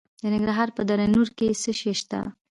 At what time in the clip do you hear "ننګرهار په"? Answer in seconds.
0.33-0.81